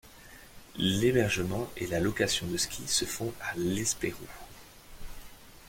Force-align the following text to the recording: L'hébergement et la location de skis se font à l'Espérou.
L'hébergement 0.77 1.69
et 1.77 1.85
la 1.85 1.99
location 1.99 2.47
de 2.47 2.57
skis 2.57 2.87
se 2.87 3.05
font 3.05 3.31
à 3.39 3.53
l'Espérou. 3.55 4.25